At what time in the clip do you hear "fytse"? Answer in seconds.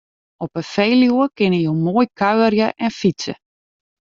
2.99-3.33